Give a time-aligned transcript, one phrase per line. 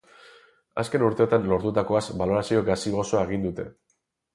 [0.83, 3.73] Azken urteotan lortutakoaz balorazio gazi-gozoa egin dute.